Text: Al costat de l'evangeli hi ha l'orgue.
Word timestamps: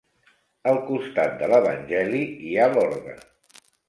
Al 0.69 0.77
costat 0.85 1.35
de 1.41 1.49
l'evangeli 1.51 2.21
hi 2.47 2.57
ha 2.63 2.71
l'orgue. 2.73 3.15